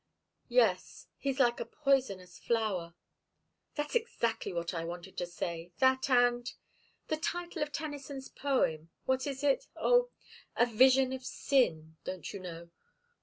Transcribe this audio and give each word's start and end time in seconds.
"Yes. 0.49 1.05
He's 1.19 1.39
like 1.39 1.59
a 1.59 1.63
poisonous 1.65 2.39
flower." 2.39 2.95
"That's 3.75 3.93
exactly 3.93 4.51
what 4.51 4.73
I 4.73 4.83
wanted 4.83 5.15
to 5.19 5.27
say. 5.27 5.73
That 5.77 6.09
and 6.09 6.51
the 7.07 7.17
title 7.17 7.61
of 7.61 7.71
Tennyson's 7.71 8.27
poem, 8.27 8.89
what 9.05 9.27
is 9.27 9.43
it? 9.43 9.67
Oh 9.75 10.09
'A 10.55 10.65
Vision 10.65 11.13
of 11.13 11.23
Sin' 11.23 11.97
don't 12.03 12.33
you 12.33 12.39
know?" 12.39 12.71